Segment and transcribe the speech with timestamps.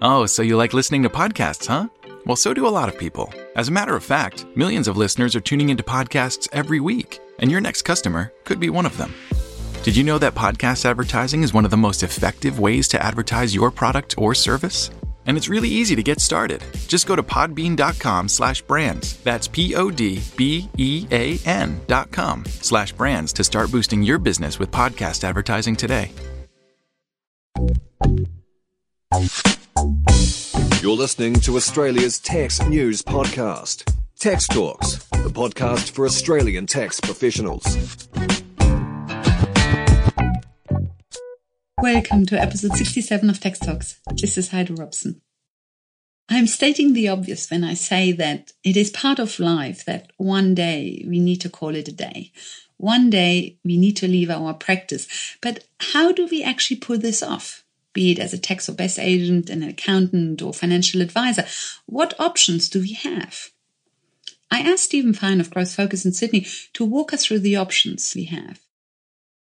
[0.00, 1.88] Oh, so you like listening to podcasts, huh?
[2.24, 3.32] Well, so do a lot of people.
[3.56, 7.50] As a matter of fact, millions of listeners are tuning into podcasts every week, and
[7.50, 9.12] your next customer could be one of them.
[9.82, 13.54] Did you know that podcast advertising is one of the most effective ways to advertise
[13.54, 14.90] your product or service?
[15.26, 16.62] And it's really easy to get started.
[16.86, 19.16] Just go to podbean.com slash brands.
[19.18, 19.80] That's P-O-D-B-E-A-N
[21.86, 26.12] dot com slash brands to start boosting your business with podcast advertising today.
[30.88, 38.08] You're listening to Australia's tax news podcast, Tax Talks, the podcast for Australian tax professionals.
[41.76, 44.00] Welcome to episode 67 of Tax Talks.
[44.14, 45.20] This is Heide Robson.
[46.30, 50.54] I'm stating the obvious when I say that it is part of life that one
[50.54, 52.32] day we need to call it a day.
[52.78, 55.06] One day we need to leave our practice.
[55.42, 57.62] But how do we actually pull this off?
[57.98, 61.44] Be it as a tax or BAS agent, an accountant, or financial advisor.
[61.86, 63.48] What options do we have?
[64.52, 68.12] I asked Steven Fine of Growth Focus in Sydney to walk us through the options
[68.14, 68.60] we have.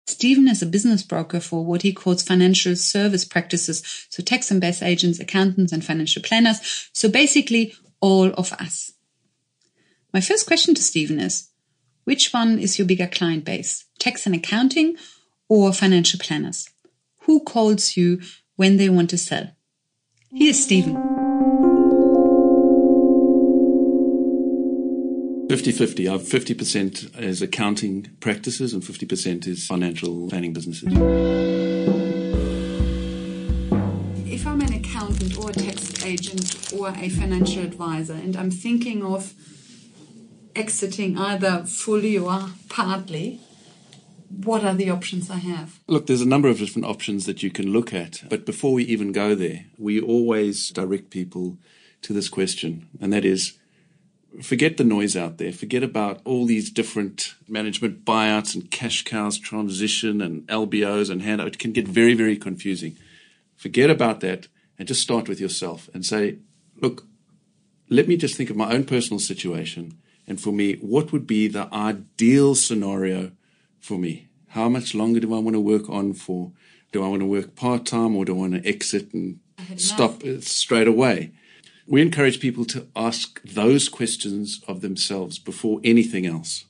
[0.07, 4.59] Steven is a business broker for what he calls financial service practices, so tax and
[4.59, 6.89] BAS agents, accountants, and financial planners.
[6.91, 8.91] So basically, all of us.
[10.13, 11.47] My first question to Steven is
[12.03, 14.97] which one is your bigger client base, tax and accounting
[15.47, 16.67] or financial planners?
[17.25, 18.21] Who calls you
[18.55, 19.51] when they want to sell.
[20.31, 20.95] Here's Steven.
[25.47, 26.11] 50-50.
[26.11, 30.91] I've 50% is accounting practices and 50% is financial planning businesses.
[34.25, 39.03] If I'm an accountant or a tax agent or a financial advisor and I'm thinking
[39.03, 39.33] of
[40.55, 43.39] exiting either fully or partly,
[44.37, 45.79] what are the options I have?
[45.87, 48.23] Look, there's a number of different options that you can look at.
[48.29, 51.57] But before we even go there, we always direct people
[52.01, 53.57] to this question, and that is
[54.41, 55.51] forget the noise out there.
[55.51, 61.47] Forget about all these different management buyouts and cash cows transition and LBOs and handout.
[61.47, 62.97] It can get very, very confusing.
[63.55, 64.47] Forget about that
[64.79, 66.37] and just start with yourself and say,
[66.81, 67.05] look,
[67.89, 69.99] let me just think of my own personal situation.
[70.27, 73.31] And for me, what would be the ideal scenario
[73.83, 74.29] for me?
[74.49, 76.51] How much longer do I want to work on for?
[76.91, 79.39] Do I want to work part time or do I want to exit and
[79.75, 81.31] stop uh, straight away?
[81.85, 86.65] We encourage people to ask those questions of themselves before anything else.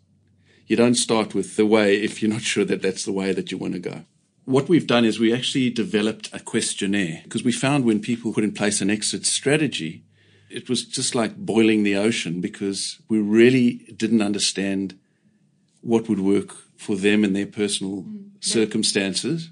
[0.65, 3.51] You don't start with the way if you're not sure that that's the way that
[3.51, 4.05] you want to go.
[4.45, 8.43] What we've done is we actually developed a questionnaire because we found when people put
[8.43, 10.03] in place an exit strategy,
[10.49, 14.97] it was just like boiling the ocean because we really didn't understand
[15.81, 18.29] what would work for them and their personal mm.
[18.39, 19.49] circumstances.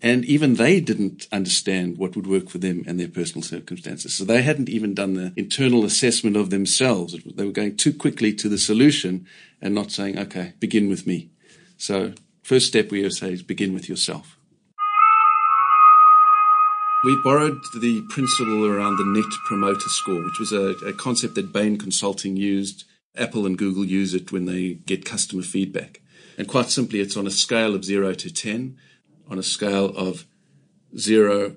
[0.00, 4.14] And even they didn't understand what would work for them and their personal circumstances.
[4.14, 7.16] So they hadn't even done the internal assessment of themselves.
[7.24, 9.26] They were going too quickly to the solution
[9.60, 11.30] and not saying, okay, begin with me.
[11.76, 12.12] So
[12.42, 14.38] first step we say is begin with yourself.
[17.04, 21.52] We borrowed the principle around the net promoter score, which was a, a concept that
[21.52, 22.84] Bain Consulting used.
[23.16, 26.00] Apple and Google use it when they get customer feedback.
[26.36, 28.76] And quite simply, it's on a scale of zero to 10,
[29.28, 30.26] on a scale of
[30.96, 31.56] zero,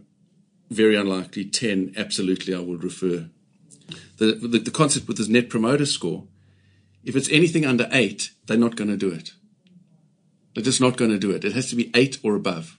[0.69, 3.29] very unlikely, 10, absolutely, I would refer.
[4.17, 6.25] The, the, the concept with this net promoter score,
[7.03, 9.33] if it's anything under eight, they're not going to do it.
[10.53, 11.43] They're just not going to do it.
[11.43, 12.77] It has to be eight or above.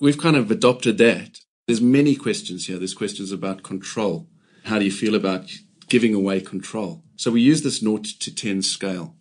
[0.00, 1.40] We've kind of adopted that.
[1.66, 2.78] There's many questions here.
[2.78, 4.26] There's questions about control.
[4.64, 5.50] How do you feel about
[5.88, 7.04] giving away control?
[7.16, 9.14] So we use this 0 to 10 scale.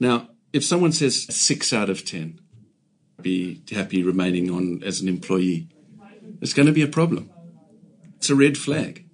[0.00, 2.40] Now, if someone says six out of 10,
[3.20, 5.68] be happy remaining on as an employee,
[6.40, 7.30] it's going to be a problem.
[8.16, 9.06] It's a red flag.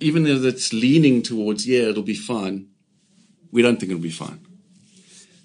[0.00, 2.68] Even though it's leaning towards, yeah, it'll be fine,
[3.50, 4.40] we don't think it'll be fine.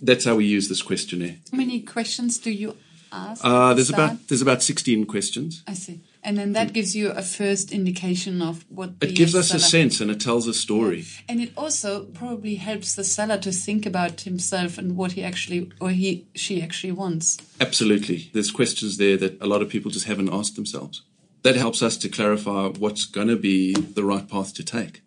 [0.02, 1.38] That's how we use this questionnaire.
[1.52, 2.78] How many questions do you
[3.13, 3.41] ask?
[3.44, 5.63] Uh, there's about there's about 16 questions.
[5.68, 6.01] I see.
[6.25, 10.00] And then that gives you a first indication of what it gives us a sense
[10.00, 11.00] and it tells a story.
[11.00, 11.21] Yeah.
[11.27, 15.71] And it also probably helps the seller to think about himself and what he actually
[15.81, 17.38] or he she actually wants.
[17.60, 18.30] Absolutely.
[18.33, 21.04] There's questions there that a lot of people just haven't asked themselves.
[21.44, 25.01] That helps us to clarify what's going to be the right path to take.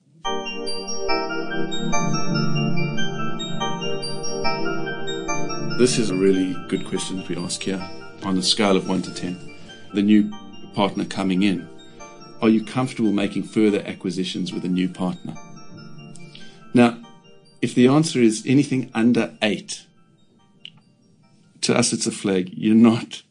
[5.78, 7.86] This is a really good question that we ask here
[8.22, 9.56] on a scale of 1 to 10.
[9.92, 10.32] The new
[10.74, 11.68] partner coming in?
[12.40, 15.34] Are you comfortable making further acquisitions with a new partner?
[16.72, 17.02] Now,
[17.60, 19.84] if the answer is anything under eight,
[21.60, 22.54] to us it's a flag.
[22.54, 23.22] You're not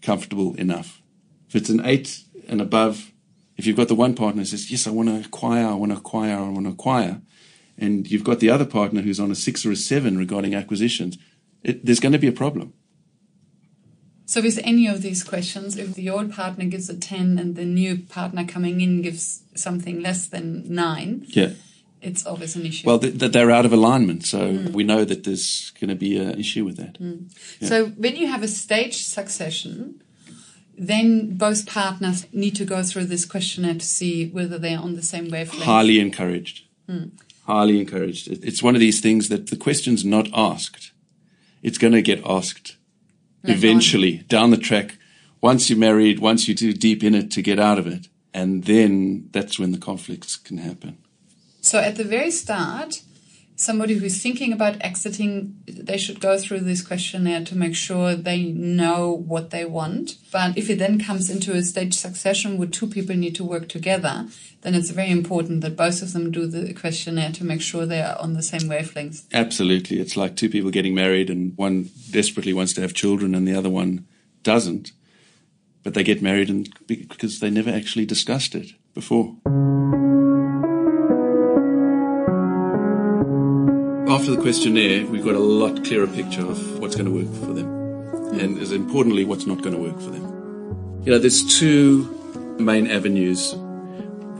[0.00, 1.02] comfortable enough.
[1.46, 3.12] If it's an eight and above,
[3.56, 5.92] If you've got the one partner who says, Yes, I want to acquire, I want
[5.92, 7.20] to acquire, I want to acquire,
[7.78, 11.18] and you've got the other partner who's on a six or a seven regarding acquisitions,
[11.62, 12.72] it, there's going to be a problem.
[14.28, 17.64] So, with any of these questions, if the old partner gives a 10 and the
[17.64, 21.52] new partner coming in gives something less than nine, Yeah.
[22.02, 22.88] it's always an issue.
[22.88, 24.72] Well, th- th- they're out of alignment, so hmm.
[24.72, 26.96] we know that there's going to be an issue with that.
[26.96, 27.28] Hmm.
[27.60, 30.02] So when you have a staged succession,
[30.76, 35.02] then both partners need to go through this questionnaire to see whether they're on the
[35.02, 35.64] same wavelength.
[35.64, 36.64] Highly encouraged.
[36.88, 37.10] Hmm.
[37.46, 38.26] Highly encouraged.
[38.28, 40.90] It's one of these things that the question's not asked.
[41.66, 42.76] It's going to get asked
[43.42, 44.98] eventually down the track.
[45.40, 48.06] Once you're married, once you're too deep in it to get out of it.
[48.32, 50.98] And then that's when the conflicts can happen.
[51.60, 53.02] So at the very start,
[53.56, 58.44] somebody who's thinking about exiting, they should go through this questionnaire to make sure they
[58.44, 60.18] know what they want.
[60.30, 63.68] But if it then comes into a stage succession where two people need to work
[63.68, 64.28] together,
[64.60, 68.02] then it's very important that both of them do the questionnaire to make sure they
[68.02, 69.26] are on the same wavelength.
[69.32, 70.00] Absolutely.
[70.00, 73.56] It's like two people getting married and one desperately wants to have children and the
[73.56, 74.06] other one
[74.42, 74.92] doesn't.
[75.82, 79.36] But they get married and because they never actually discussed it before.
[84.26, 87.52] After the questionnaire, we've got a lot clearer picture of what's going to work for
[87.52, 88.40] them.
[88.40, 91.02] And as importantly, what's not going to work for them.
[91.04, 92.02] You know, there's two
[92.58, 93.54] main avenues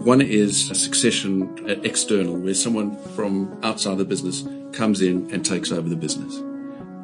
[0.03, 4.43] one is a succession uh, external, where someone from outside the business
[4.73, 6.35] comes in and takes over the business.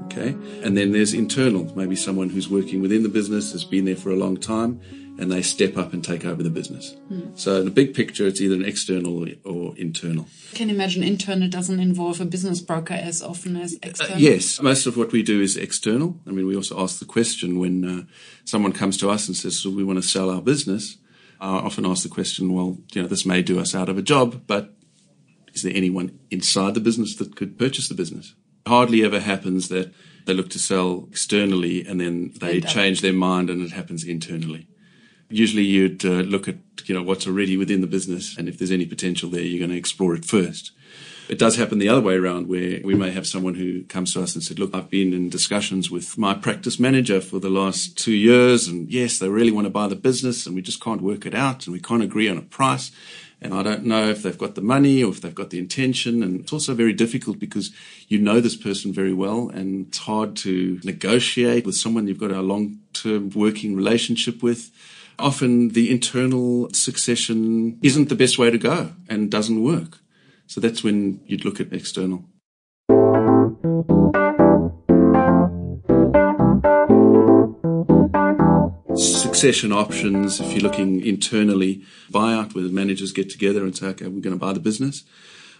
[0.06, 0.31] Okay.
[0.64, 4.11] And then there's internal, maybe someone who's working within the business, has been there for
[4.11, 4.81] a long time,
[5.23, 6.97] and they step up and take over the business.
[7.37, 10.27] So in the big picture, it's either an external or internal.
[10.53, 14.17] I can imagine internal doesn't involve a business broker as often as external.
[14.17, 16.19] Uh, Yes, most of what we do is external.
[16.27, 18.03] I mean, we also ask the question when uh,
[18.45, 20.99] someone comes to us and says, so we want to sell our business.
[21.41, 24.03] I often ask the question, well, you know, this may do us out of a
[24.03, 24.75] job, but
[25.55, 28.35] is there anyone inside the business that could purchase the business?
[28.67, 29.93] Hardly ever happens that
[30.27, 34.67] they look to sell externally and then they change their mind and it happens internally.
[35.32, 36.56] Usually you'd uh, look at,
[36.87, 39.70] you know, what's already within the business and if there's any potential there, you're going
[39.70, 40.73] to explore it first.
[41.29, 44.23] It does happen the other way around where we may have someone who comes to
[44.23, 47.96] us and said, look, I've been in discussions with my practice manager for the last
[47.96, 48.69] two years.
[48.69, 51.34] And yes, they really want to buy the business and we just can't work it
[51.34, 52.90] out and we can't agree on a price.
[53.40, 56.23] And I don't know if they've got the money or if they've got the intention.
[56.23, 57.73] And it's also very difficult because
[58.08, 62.31] you know this person very well and it's hard to negotiate with someone you've got
[62.31, 64.70] a long term working relationship with.
[65.23, 70.01] Often the internal succession isn't the best way to go and doesn't work.
[70.49, 72.25] So that's when you'd look at external.
[78.97, 84.09] Succession options, if you're looking internally, buyout where the managers get together and say, okay,
[84.09, 85.05] we're going to buy the business.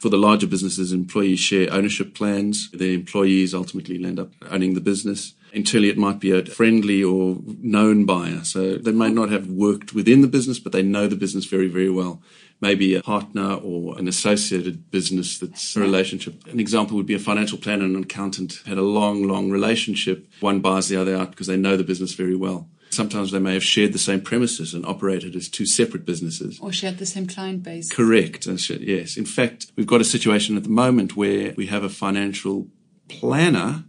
[0.01, 4.81] For the larger businesses, employee share ownership plans, the employees ultimately end up owning the
[4.81, 5.35] business.
[5.53, 8.43] Internally, it might be a friendly or known buyer.
[8.43, 11.69] So they may not have worked within the business, but they know the business very,
[11.69, 12.23] very well.
[12.61, 16.47] Maybe a partner or an associated business that's a relationship.
[16.47, 20.27] An example would be a financial planner and an accountant had a long, long relationship.
[20.41, 22.69] One buys the other out because they know the business very well.
[22.91, 26.61] Sometimes they may have shared the same premises and operated as two separate businesses.
[26.61, 27.91] Or shared the same client base.
[27.91, 28.47] Correct.
[28.47, 29.17] Yes.
[29.17, 32.69] In fact, we've got a situation at the moment where we have a financial
[33.09, 33.85] planner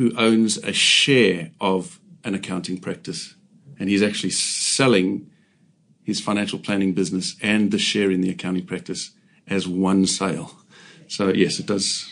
[0.00, 3.34] who owns a share of an accounting practice.
[3.78, 5.30] And he's actually selling
[6.02, 9.10] his financial planning business and the share in the accounting practice
[9.46, 10.56] as one sale.
[11.06, 12.10] So yes, it does,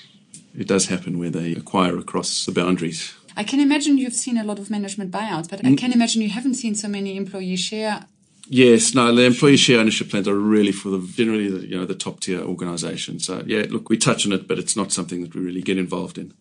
[0.55, 3.15] it does happen where they acquire across the boundaries.
[3.39, 5.79] I can imagine you've seen a lot of management buyouts, but I mm.
[5.79, 8.05] can imagine you haven't seen so many employee share.
[8.51, 11.87] Yes, no, the employee share ownership plans are really for the generally the, you know
[11.87, 13.25] the top tier organisations.
[13.25, 15.79] So yeah, look, we touch on it, but it's not something that we really get
[15.79, 16.35] involved in.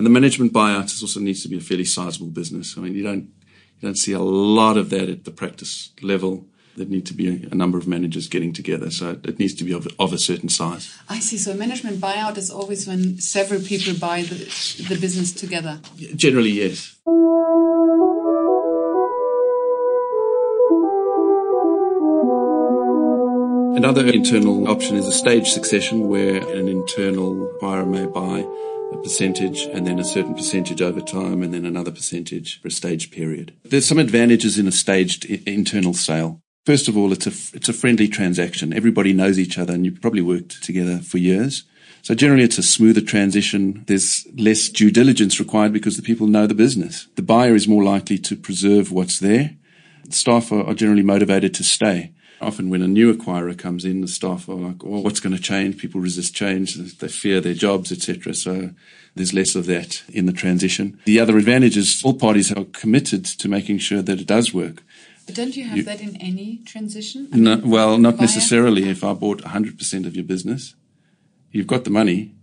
[0.00, 2.74] And the management buyout also needs to be a fairly sizable business.
[2.78, 3.24] I mean, you don't
[3.80, 6.46] you don't see a lot of that at the practice level.
[6.74, 9.72] There need to be a, number of managers getting together, so it needs to be
[9.74, 10.96] of, of a certain size.
[11.10, 11.36] I see.
[11.36, 14.36] So a management buyout is always when several people buy the,
[14.88, 15.80] the business together.
[16.16, 16.96] Generally, yes.
[23.76, 28.46] Another internal option is a stage succession where an internal buyer may buy
[28.92, 32.72] a percentage and then a certain percentage over time and then another percentage for a
[32.72, 33.54] stage period.
[33.64, 36.40] There's some advantages in a staged internal sale.
[36.66, 38.72] First of all, it's a, it's a friendly transaction.
[38.72, 41.64] Everybody knows each other and you've probably worked together for years.
[42.02, 43.84] So generally it's a smoother transition.
[43.86, 47.08] There's less due diligence required because the people know the business.
[47.16, 49.56] The buyer is more likely to preserve what's there.
[50.08, 52.12] Staff are, are generally motivated to stay.
[52.40, 55.42] Often, when a new acquirer comes in, the staff are like, "Well, what's going to
[55.42, 58.34] change?" People resist change; they fear their jobs, etc.
[58.34, 58.70] So
[59.14, 60.98] there's less of that in the transition.
[61.04, 64.82] The other advantage is all parties are committed to making sure that it does work.
[65.26, 67.28] But don't you have you, that in any transition?
[67.32, 68.88] I no, well, not necessarily.
[68.88, 70.74] If I bought 100% of your business,
[71.52, 72.34] you've got the money.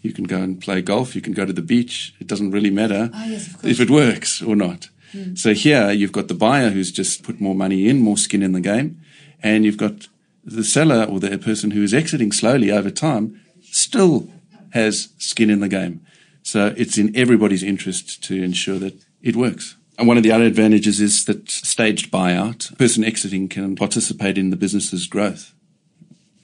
[0.00, 1.14] You can go and play golf.
[1.14, 2.14] You can go to the beach.
[2.18, 4.88] It doesn't really matter oh, yes, if it works or not.
[5.12, 5.38] Mm.
[5.38, 8.52] So here you've got the buyer who's just put more money in, more skin in
[8.52, 9.00] the game,
[9.42, 10.08] and you've got
[10.44, 14.28] the seller or the person who is exiting slowly over time still
[14.70, 16.04] has skin in the game.
[16.42, 19.76] So it's in everybody's interest to ensure that it works.
[19.98, 24.50] And one of the other advantages is that staged buyout, person exiting can participate in
[24.50, 25.52] the business's growth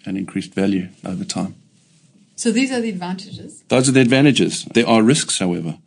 [0.06, 1.56] and increased value over time.
[2.36, 3.64] So these are the advantages?
[3.66, 4.64] Those are the advantages.
[4.66, 5.78] There are risks, however.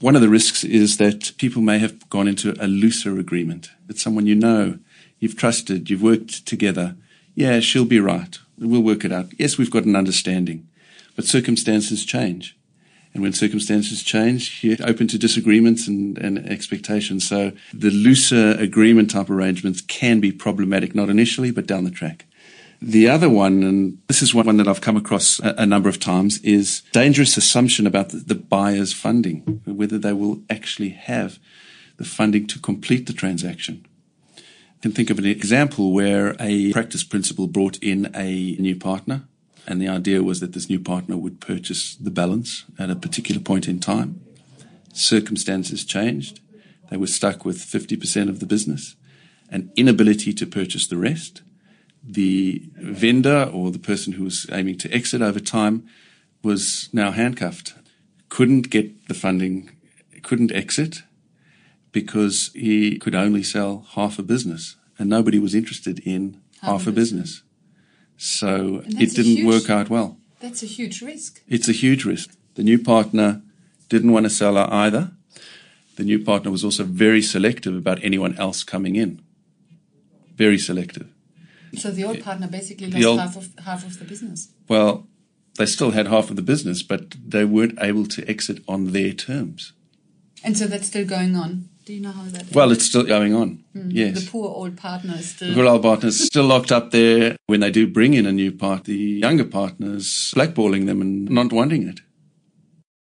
[0.00, 3.70] One of the risks is that people may have gone into a looser agreement.
[3.88, 4.78] It's someone you know,
[5.18, 6.96] you've trusted, you've worked together.
[7.34, 8.38] Yeah, she'll be right.
[8.58, 9.26] We'll work it out.
[9.38, 10.66] Yes, we've got an understanding,
[11.14, 12.56] but circumstances change.
[13.12, 17.26] And when circumstances change, you're open to disagreements and, and expectations.
[17.26, 22.26] So the looser agreement type arrangements can be problematic, not initially, but down the track.
[22.82, 25.98] The other one, and this is one that I've come across a, a number of
[25.98, 31.38] times, is dangerous assumption about the, the buyer's funding, whether they will actually have
[31.96, 33.86] the funding to complete the transaction.
[34.78, 39.22] I can think of an example where a practice principal brought in a new partner,
[39.66, 43.40] and the idea was that this new partner would purchase the balance at a particular
[43.40, 44.20] point in time.
[44.92, 46.40] Circumstances changed.
[46.90, 48.96] They were stuck with 50% of the business,
[49.50, 51.42] an inability to purchase the rest
[52.06, 55.86] the vendor or the person who was aiming to exit over time
[56.42, 57.74] was now handcuffed.
[58.28, 59.70] Couldn't get the funding,
[60.22, 61.02] couldn't exit
[61.96, 66.86] because he could only sell half a business and nobody was interested in half, half
[66.86, 67.40] a business.
[67.40, 67.42] business.
[68.18, 70.18] So it didn't huge, work out well.
[70.40, 71.40] That's a huge risk.
[71.48, 72.36] It's a huge risk.
[72.54, 73.40] The new partner
[73.88, 75.12] didn't want to sell her either.
[75.96, 79.22] The new partner was also very selective about anyone else coming in.
[80.34, 81.08] Very selective.
[81.78, 84.50] So the old partner basically lost old, half of half of the business.
[84.68, 85.06] Well,
[85.56, 89.12] they still had half of the business, but they weren't able to exit on their
[89.14, 89.72] terms.
[90.44, 91.70] And so that's still going on.
[91.86, 92.52] Do you know how that?
[92.52, 93.64] Well, it's still going on.
[93.74, 93.90] Mm.
[93.92, 94.24] Yes.
[94.24, 95.48] The poor old partner is still.
[95.48, 97.36] The poor old partner is still locked up there.
[97.46, 101.52] When they do bring in a new part, the younger partners blackballing them and not
[101.52, 102.00] wanting it.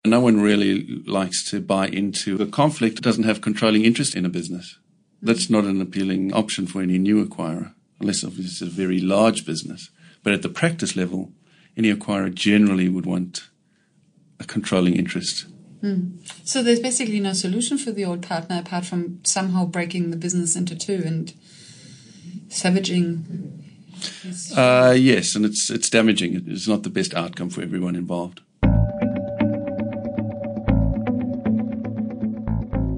[0.04, 4.26] No one really likes to buy into a conflict that doesn't have controlling interest in
[4.26, 4.78] a business.
[5.22, 7.72] That's not an appealing option for any new acquirer
[8.02, 9.90] unless obviously it's a very large business.
[10.22, 11.32] But at the practice level,
[11.76, 13.44] any acquirer generally would want
[14.40, 15.46] a controlling interest.
[15.82, 16.18] Mm.
[16.46, 20.54] So there's basically no solution for the old partner apart from somehow breaking the business
[20.54, 21.32] into two and
[22.48, 23.58] savaging.
[24.56, 26.44] Uh, yes, and it's it's damaging.
[26.46, 28.40] It's not the best outcome for everyone involved.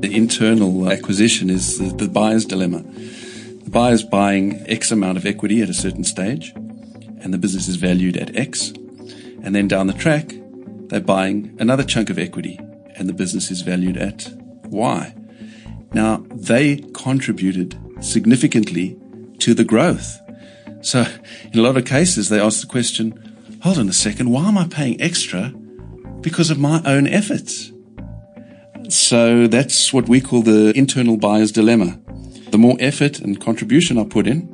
[0.01, 5.63] The internal acquisition is the, the buyer's dilemma The buyer's buying X amount of equity
[5.63, 8.73] at a certain stage, and the business is valued at X.
[9.43, 10.35] And then down the track,
[10.89, 12.61] they're buying another chunk of equity,
[12.97, 14.29] and the business is valued at
[14.67, 15.15] Y.
[15.93, 18.99] Now, they contributed significantly
[19.39, 20.21] to the growth.
[20.81, 21.07] So,
[21.53, 23.21] in a lot of cases, they ask the question
[23.63, 25.49] hold on a second, why am I paying extra?
[26.21, 27.73] Because of my own efforts.
[28.89, 31.99] So, that's what we call the internal buyer's dilemma
[32.55, 34.47] the more effort and contribution I put in,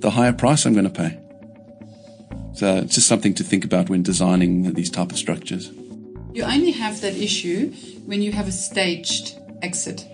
[0.00, 1.16] the higher price I'm going to pay.
[2.54, 5.70] So it's just something to think about when designing these type of structures.
[6.34, 7.72] You only have that issue
[8.06, 10.04] when you have a staged exit.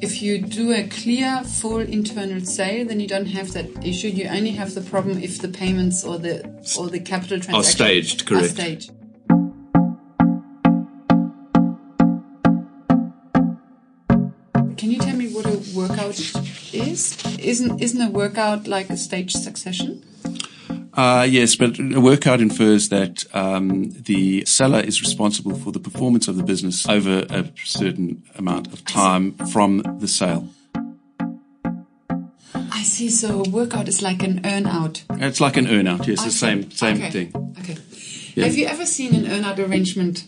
[0.00, 4.08] If you do a clear full internal sale, then you don't have that issue.
[4.08, 6.44] You only have the problem if the payments or the
[6.76, 8.26] or the capital transactions are staged.
[8.26, 8.44] Correct.
[8.44, 8.90] Are staged.
[14.76, 16.18] Can you tell me what a workout
[16.74, 17.38] is?
[17.38, 20.02] Isn't isn't a workout like a staged succession?
[20.94, 26.28] Uh, yes, but a workout infers that um, the seller is responsible for the performance
[26.28, 30.48] of the business over a certain amount of time from the sale.
[32.54, 33.08] I see.
[33.08, 35.04] So a workout is like an earn out.
[35.10, 36.06] It's like an earn out.
[36.06, 36.28] Yes, okay.
[36.28, 37.10] the same same okay.
[37.10, 37.54] thing.
[37.60, 37.76] Okay.
[38.34, 38.44] Yeah.
[38.44, 40.24] Have you ever seen an earn out arrangement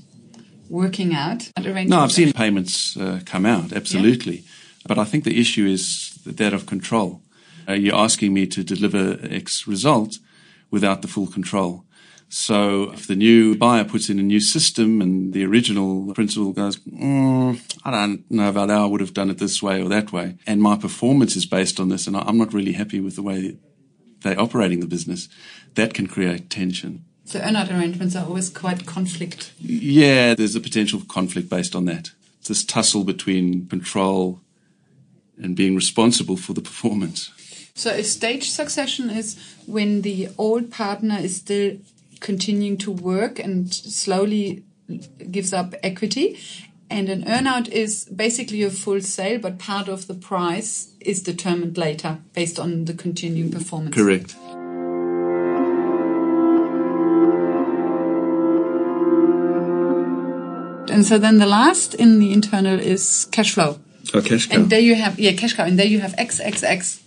[0.70, 1.50] working out?
[1.58, 3.72] No, I've seen payments uh, come out.
[3.72, 4.36] Absolutely.
[4.36, 4.50] Yeah.
[4.86, 7.20] But I think the issue is that of control.
[7.68, 10.18] Uh, you're asking me to deliver X result
[10.74, 11.84] without the full control.
[12.28, 16.76] So if the new buyer puts in a new system and the original principal goes,
[16.78, 20.12] mm, I don't know about how I would have done it this way or that
[20.12, 23.22] way, and my performance is based on this, and I'm not really happy with the
[23.22, 23.56] way
[24.22, 25.28] they're operating the business,
[25.74, 27.04] that can create tension.
[27.24, 29.52] So earnout arrangements are always quite conflict.
[29.60, 32.10] Yeah, there's a potential conflict based on that.
[32.40, 34.40] It's this tussle between control
[35.38, 37.30] and being responsible for the performance.
[37.76, 41.78] So a stage succession is when the old partner is still
[42.20, 44.62] continuing to work and slowly
[45.32, 46.38] gives up equity.
[46.88, 51.76] And an earnout is basically a full sale, but part of the price is determined
[51.76, 53.96] later based on the continuing performance.
[53.96, 54.36] Correct.
[60.92, 63.80] And so then the last in the internal is cash flow.
[64.14, 64.54] Oh, cash cow.
[64.54, 65.64] And there you have, yeah, cash cow.
[65.64, 67.00] And there you have XXX.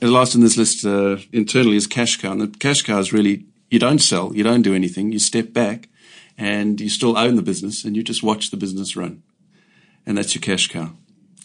[0.00, 2.32] The last in this list uh, internally is cash cow.
[2.32, 5.52] And the cash cow is really, you don't sell, you don't do anything, you step
[5.52, 5.88] back
[6.38, 9.22] and you still own the business and you just watch the business run.
[10.04, 10.90] And that's your cash cow.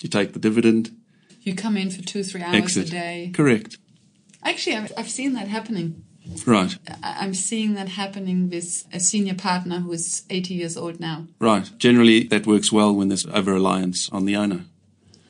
[0.01, 0.91] You take the dividend,
[1.41, 2.87] You come in for two, three hours exit.
[2.87, 3.31] a day.
[3.33, 3.77] Correct.
[4.43, 6.03] Actually, I've, I've seen that happening.
[6.45, 11.25] Right, I'm seeing that happening with a senior partner who is 80 years old now.
[11.39, 11.69] right.
[11.79, 14.65] Generally, that works well when there's over reliance on the owner.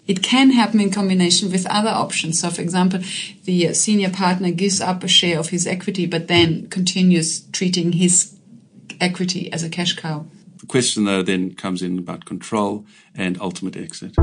[0.07, 2.39] It can happen in combination with other options.
[2.41, 2.99] So, for example,
[3.45, 8.35] the senior partner gives up a share of his equity, but then continues treating his
[8.99, 10.25] equity as a cash cow.
[10.57, 14.15] The question, though, then comes in about control and ultimate exit.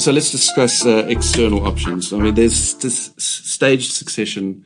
[0.00, 2.12] So let's discuss uh, external options.
[2.12, 4.64] I mean, there's this staged succession,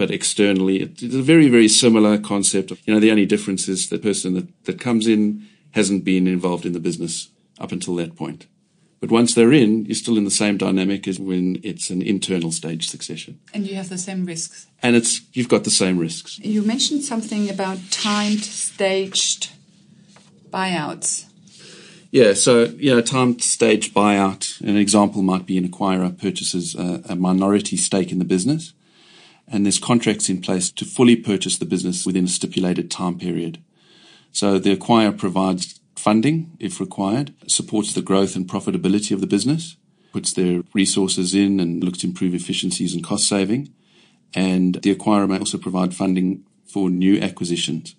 [0.00, 2.70] but externally, it's a very, very similar concept.
[2.86, 6.64] You know, the only difference is the person that, that comes in hasn't been involved
[6.64, 7.28] in the business
[7.58, 8.46] up until that point.
[8.98, 12.50] But once they're in, you're still in the same dynamic as when it's an internal
[12.50, 13.40] stage succession.
[13.52, 14.68] And you have the same risks.
[14.82, 16.38] And it's you've got the same risks.
[16.38, 19.50] You mentioned something about timed, staged
[20.50, 21.26] buyouts.
[22.10, 24.62] Yeah, so you know, timed stage buyout.
[24.62, 28.72] An example might be an acquirer purchases a, a minority stake in the business,
[29.50, 33.62] and there's contracts in place to fully purchase the business within a stipulated time period.
[34.32, 39.76] So the acquirer provides funding if required, supports the growth and profitability of the business,
[40.12, 43.72] puts their resources in and looks to improve efficiencies and cost saving.
[44.34, 47.96] And the acquirer may also provide funding for new acquisitions.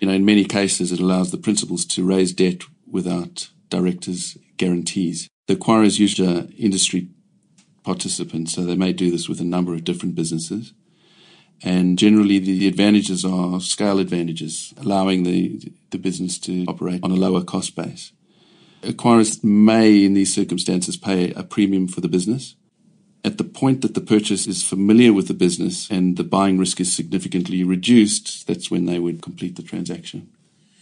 [0.00, 5.28] You know, in many cases, it allows the principals to raise debt without directors' guarantees.
[5.48, 7.08] The acquirer is usually an industry
[7.82, 10.72] participant, so they may do this with a number of different businesses.
[11.62, 17.14] And generally, the advantages are scale advantages, allowing the, the business to operate on a
[17.14, 18.12] lower cost base.
[18.82, 22.54] Acquirers may, in these circumstances, pay a premium for the business.
[23.24, 26.80] At the point that the purchase is familiar with the business and the buying risk
[26.80, 30.28] is significantly reduced, that's when they would complete the transaction.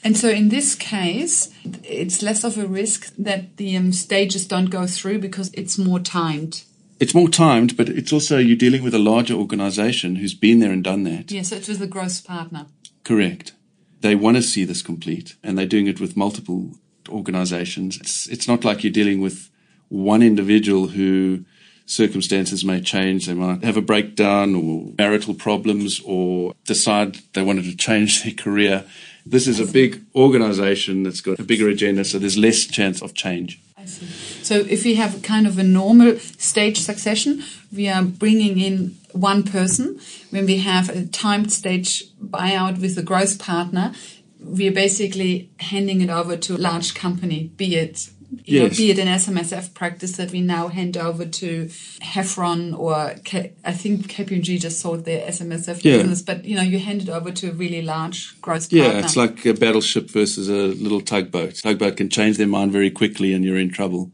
[0.02, 1.54] And so in this case,
[1.85, 6.00] it's less of a risk that the um, stages don't go through because it's more
[6.00, 6.64] timed.
[7.03, 10.71] It's more timed, but it's also you're dealing with a larger organization who's been there
[10.71, 11.33] and done that.
[11.33, 12.67] Yeah, so it's with the growth partner.
[13.03, 13.55] Correct.
[14.03, 16.71] They want to see this complete, and they're doing it with multiple
[17.09, 17.97] organizations.
[17.97, 19.51] It's, it's not like you're dealing with
[19.88, 21.45] one individual who
[21.87, 23.27] circumstances may change.
[23.27, 28.35] They might have a breakdown or marital problems or decide they wanted to change their
[28.35, 28.85] career.
[29.27, 33.12] This is a big organization that's got a bigger agenda, so there's less chance of
[33.12, 33.61] change.
[33.83, 34.07] I see.
[34.45, 37.42] So if we have kind of a normal stage succession,
[37.75, 39.99] we are bringing in one person.
[40.31, 43.92] When we have a timed stage buyout with a growth partner,
[44.40, 48.11] we are basically handing it over to a large company, be it
[48.45, 48.77] you know, Yes.
[48.77, 51.68] be it an SMSF practice that we now hand over to
[52.01, 55.99] Heffron or K- I think KPMG just sold their SMSF Yeah.
[55.99, 59.01] business, but you know you hand it over to a really large growth Yeah, partner.
[59.05, 61.57] it's like a battleship versus a little tugboat.
[61.62, 64.12] Tugboat can change their mind very quickly and you're in trouble.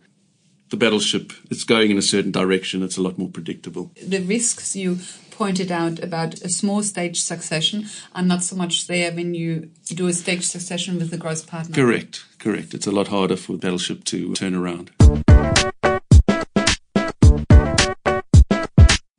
[0.71, 3.91] The battleship, it's going in a certain direction, it's a lot more predictable.
[4.07, 4.99] the risks you
[5.39, 10.09] pointed out about a small stage succession are not so much there when you do
[10.09, 11.73] a stage succession with the growth partner.
[11.73, 12.75] Correct, correct.
[12.75, 14.91] It's a lot harder for battleship to turn around.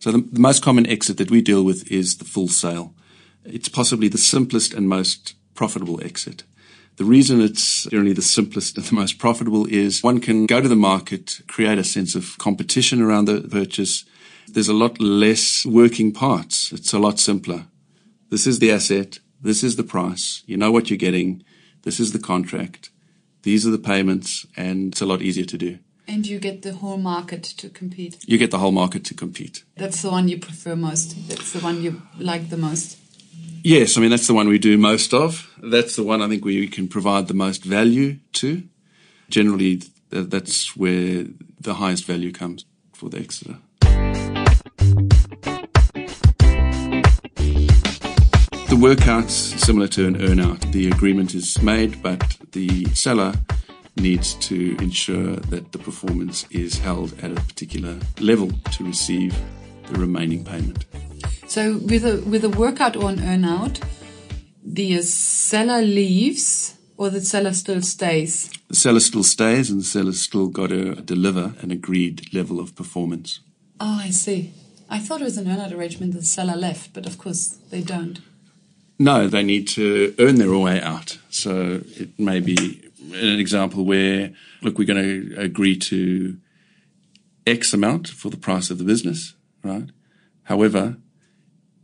[0.02, 2.94] So the, the most common exit that we deal with is the full sale.
[3.46, 6.44] It's possibly the simplest and most profitable exit.
[6.98, 10.68] The reason it's generally the simplest and the most profitable is one can go to
[10.68, 14.04] the market, create a sense of competition around the purchase.
[14.54, 16.72] There's a lot less working parts.
[16.72, 17.66] It's a lot simpler.
[18.30, 19.20] This is the asset.
[19.42, 20.44] This is the price.
[20.46, 21.44] You know what you're getting.
[21.84, 22.90] This is the contract.
[23.44, 25.80] These are the payments and it's a lot easier to do.
[26.08, 28.18] And you get the whole market to compete.
[28.28, 29.64] You get the whole market to compete.
[29.78, 31.16] That's the one you prefer most.
[31.30, 32.98] That's the one you like the most.
[33.64, 35.54] Yes, I mean, that's the one we do most of.
[35.62, 38.64] That's the one I think we can provide the most value to.
[39.30, 41.26] Generally, That's where
[41.60, 43.58] the highest value comes for the Exeter.
[48.70, 50.72] The workout's similar to an earnout.
[50.72, 53.34] The agreement is made, but the seller
[53.98, 59.36] needs to ensure that the performance is held at a particular level to receive
[59.88, 60.86] the remaining payment.
[61.48, 63.82] So with a with a workout or an earnout,
[64.64, 68.52] the seller leaves or the seller still stays.
[68.68, 72.76] The seller still stays and the seller's still got to deliver an agreed level of
[72.76, 73.40] performance.
[73.80, 74.54] Oh, I see.
[74.92, 77.82] I thought it was an earnout arrangement that the seller left, but of course they
[77.82, 78.20] don't.
[79.00, 81.18] No, they need to earn their way out.
[81.30, 86.38] So it may be an example where, look, we're going to agree to
[87.48, 89.90] X amount for the price of the business, right?
[90.44, 90.98] However,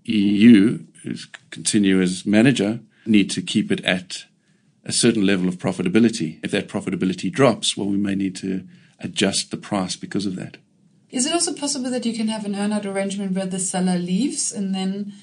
[0.03, 4.25] you, who's continue as manager, need to keep it at
[4.83, 6.39] a certain level of profitability.
[6.43, 8.67] If that profitability drops, well, we may need to
[8.99, 10.57] adjust the price because of that.
[11.09, 14.51] Is it also possible that you can have an earnout arrangement where the seller leaves
[14.51, 15.13] and then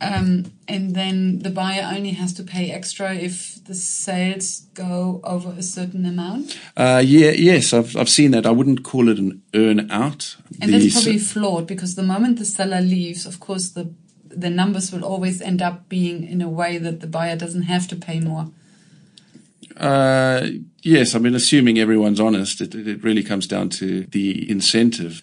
[0.00, 5.50] um, and then the buyer only has to pay extra if the sales go over
[5.50, 6.58] a certain amount?
[6.76, 8.46] Uh, yeah, yes, I've, I've seen that.
[8.46, 10.36] I wouldn't call it an earn out.
[10.60, 13.92] And The that's probably flawed because the moment the seller leaves, of course, the
[14.30, 17.88] the numbers will always end up being in a way that the buyer doesn't have
[17.88, 18.50] to pay more.
[19.76, 20.48] Uh,
[20.82, 25.22] yes, I mean, assuming everyone's honest, it, it really comes down to the incentive.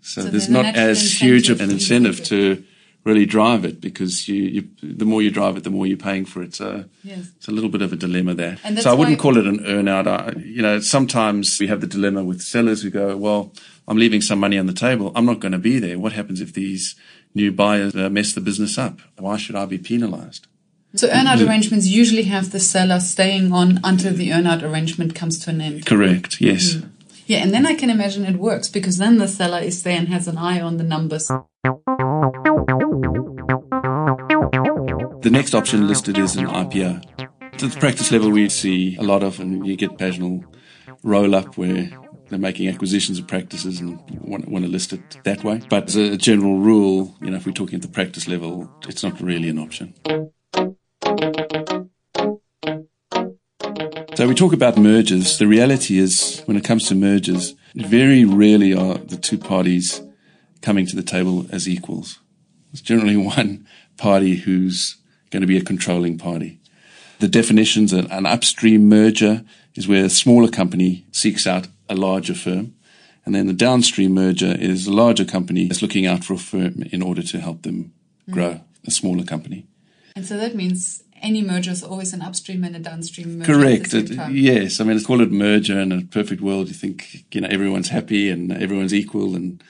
[0.00, 2.64] So, So there's not as huge of an incentive to
[3.06, 6.24] really drive it because you, you, the more you drive it, the more you're paying
[6.24, 6.54] for it.
[6.54, 7.30] So Yes.
[7.36, 8.58] it's a little bit of a dilemma there.
[8.80, 10.08] So I wouldn't call it an earn out.
[10.08, 13.52] I, you know, sometimes we have the dilemma with sellers who go, well,
[13.86, 15.12] I'm leaving some money on the table.
[15.14, 15.98] I'm not going to be there.
[16.00, 16.96] What happens if these
[17.32, 18.98] new buyers uh, mess the business up?
[19.16, 20.48] Why should I be penalized?
[20.96, 25.50] So earnout arrangements usually have the seller staying on until the earnout arrangement comes to
[25.50, 25.86] an end.
[25.86, 26.40] Correct.
[26.40, 26.78] Yes.
[27.26, 30.08] Yeah, and then I can imagine it works because then the seller is there and
[30.08, 31.30] has an eye on the numbers.
[35.26, 37.02] The next option ah, listed is an IPO.
[37.40, 40.44] At the practice level, we see a lot of, and you get occasional
[41.02, 41.90] roll up where
[42.28, 45.62] they're making acquisitions of practices and want, want to list it that way.
[45.68, 49.02] But as a general rule, you know, if we're talking at the practice level, it's
[49.02, 49.94] not really an option.
[54.14, 55.38] So we talk about mergers.
[55.38, 60.02] The reality is, when it comes to mergers, very rarely are the two parties
[60.62, 62.20] coming to the table as equals.
[62.72, 64.98] It's generally one party who's
[65.30, 66.58] going to be a controlling party.
[67.18, 72.34] The definitions an, an upstream merger is where a smaller company seeks out a larger
[72.34, 72.74] firm.
[73.24, 76.82] And then the downstream merger is a larger company that's looking out for a firm
[76.92, 77.92] in order to help them
[78.28, 78.34] mm.
[78.34, 79.66] grow a smaller company.
[80.14, 83.52] And so that means any merger is always an upstream and a downstream merger.
[83.52, 83.94] Correct.
[83.94, 84.80] It- yes.
[84.80, 85.80] I mean, it's called a merger.
[85.80, 89.62] In a perfect world, you think, you know, everyone's happy and everyone's equal and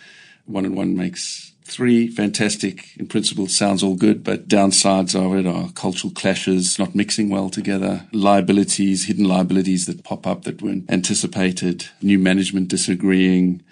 [0.44, 2.09] one and one makes three.
[2.09, 2.96] Fantastic.
[2.96, 7.50] In principle, sounds all good, but downsides of it are cultural clashes, not mixing well
[7.50, 13.62] together, liabilities, hidden liabilities that pop up that weren't anticipated, new management disagreeing,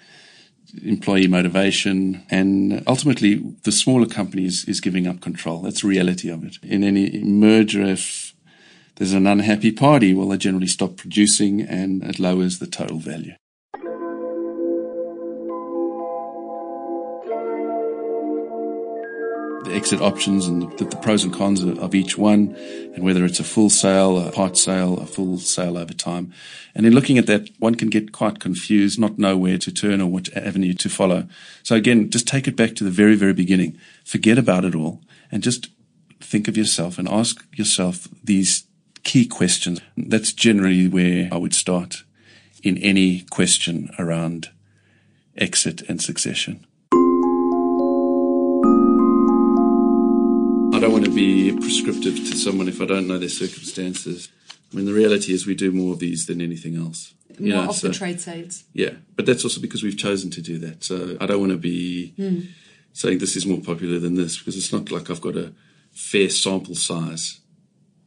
[0.83, 5.61] employee motivation, and ultimately the smaller companies is giving up control.
[5.61, 6.57] That's the reality of it.
[6.61, 8.35] In any merger, if
[8.95, 13.35] there's an unhappy party, well, they generally stop producing and it lowers the total value.
[19.65, 22.55] The exit options and the, the pros and cons of, of each one,
[22.93, 26.31] and whether it's a full sale, a part sale, a full sale over time.
[26.75, 30.01] And in looking at that, one can get quite confused, not know where to turn
[30.01, 31.27] or what avenue to follow.
[31.63, 33.77] So again, just take it back to the very, very beginning.
[34.03, 35.01] Forget about it all
[35.31, 35.69] and just
[36.19, 38.65] think of yourself and ask yourself these
[39.03, 39.81] key questions.
[39.97, 42.03] That's generally where I would start
[42.63, 44.49] in any question around
[45.37, 46.64] exit and succession.
[51.15, 54.29] Be prescriptive to someone if I don't know their circumstances.
[54.71, 57.13] I mean, the reality is we do more of these than anything else.
[57.39, 58.63] You More know, of so- the trade sales.
[58.73, 60.83] yeah, but that's also because we've chosen to do that.
[60.83, 62.39] So I don't want to be hmm.
[62.93, 65.53] saying this is more popular than this because it's not like I've got a
[65.91, 67.39] fair sample size.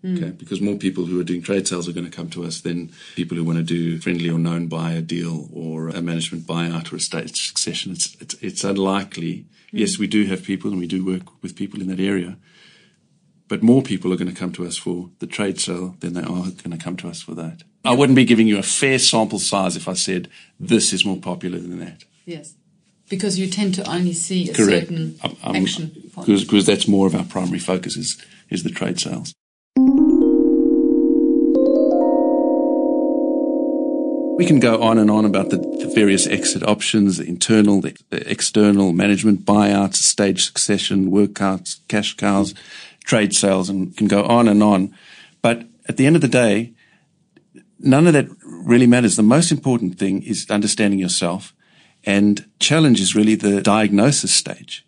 [0.02, 0.16] Hmm.
[0.16, 2.60] Okay, because more people who are doing trade sales are going to come to us
[2.60, 6.92] than people who want to do friendly or known buyer deal or a management buyout
[6.92, 7.92] or a state succession.
[7.92, 9.46] It's it's, it's unlikely.
[9.70, 9.78] Hmm.
[9.78, 12.36] Yes, we do have people and we do work with people in that area,
[13.48, 16.20] but more people are going to come to us for the trade sale than they
[16.20, 17.62] are going to come to us for that.
[17.84, 20.28] I wouldn't be giving you a fair sample size if I said
[20.60, 22.04] this is more popular than that.
[22.26, 22.54] Yes.
[23.08, 24.88] Because you tend to only see a Correct.
[24.88, 26.26] certain I'm- I'm- action point.
[26.26, 28.18] Because, that's more of our primary focus is,
[28.50, 29.32] is the trade sales.
[34.36, 37.96] We can go on and on about the, the various exit options, the internal, the,
[38.10, 42.54] the external management buyouts, stage succession, workouts, cash cows,
[43.08, 44.94] trade sales, and can go on and on.
[45.42, 46.74] But at the end of the day,
[47.80, 49.16] none of that really matters.
[49.16, 51.54] The most important thing is understanding yourself
[52.04, 54.86] and challenge is really the diagnosis stage.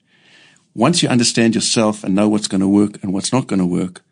[0.74, 3.66] Once you understand yourself and know what's going to work and what's not going to
[3.66, 4.02] work,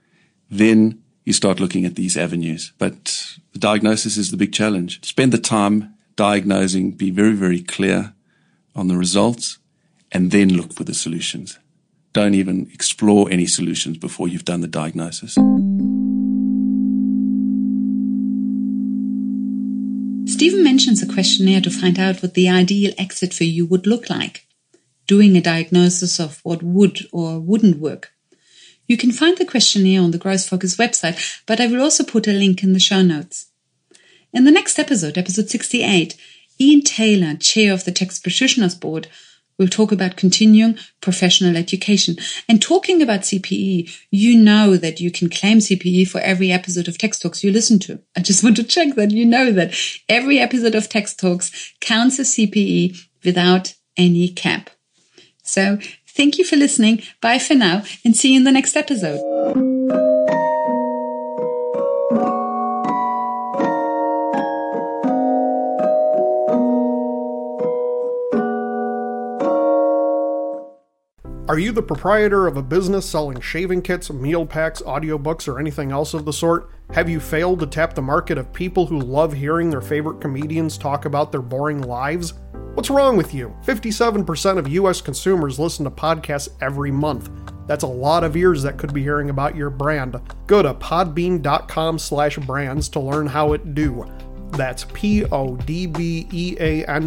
[0.51, 2.73] then you start looking at these avenues.
[2.79, 5.05] But the diagnosis is the big challenge.
[5.05, 8.15] Spend the time diagnosing, be very, very clear
[8.75, 9.59] on the results,
[10.11, 11.59] and then look for the solutions.
[12.19, 15.35] Don't even explore any solutions before you've done the diagnosis.
[20.29, 24.11] Steven mentions a questionnaire to find out what the ideal exit for you would look
[24.11, 24.49] like,
[25.07, 28.11] doing a diagnosis of what would or wouldn't work.
[28.89, 32.27] You can find the questionnaire on the Growth Focus website, but I will also put
[32.27, 33.47] a link in the show notes.
[34.33, 36.17] In the next episode, episode 68,
[36.61, 39.07] Ian Taylor, chair of the Tax Practitioners Board,
[39.59, 42.17] will talk about continuing professional education.
[42.49, 46.99] And talking about CPE, you know that you can claim CPE for every episode of
[46.99, 48.01] Tax Talks you listen to.
[48.17, 49.75] I just want to check that you know that
[50.09, 54.71] every episode of Tax Talks counts as CPE without any cap.
[55.43, 55.79] So
[56.19, 57.05] Thank you for listening.
[57.21, 59.78] Bye for now and see you in the next episode.
[71.49, 75.91] Are you the proprietor of a business selling shaving kits, meal packs, audiobooks, or anything
[75.91, 76.69] else of the sort?
[76.93, 80.77] Have you failed to tap the market of people who love hearing their favorite comedians
[80.77, 82.35] talk about their boring lives?
[82.75, 83.57] What's wrong with you?
[83.65, 87.31] 57% of US consumers listen to podcasts every month.
[87.67, 90.21] That's a lot of ears that could be hearing about your brand.
[90.47, 94.05] Go to podbean.com slash brands to learn how it do.
[94.51, 95.53] That's P-O-D-B-E-A-N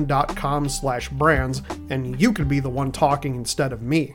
[0.06, 4.10] dot com slash brands, and you could be the one talking instead of me.